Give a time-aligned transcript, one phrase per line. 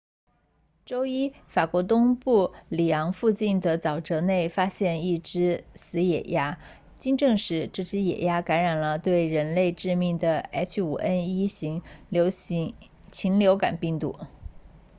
[0.83, 6.57] 周一法国东部里昂附近的沼泽内发现了一只死野鸭
[6.97, 11.47] 经证实这只野鸭感染了对人类致命的 h5n1
[12.31, 12.73] 型
[13.11, 14.15] 禽流感病毒